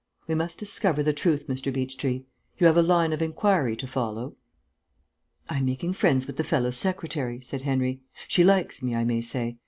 [0.25, 1.71] We must discover the truth, Mr.
[1.71, 2.25] Beechtree.
[2.57, 4.35] You have a line of inquiry to follow?"
[5.47, 8.01] "I am making friends with the fellow's secretary," said Henry.
[8.27, 9.57] "She likes me, I may say.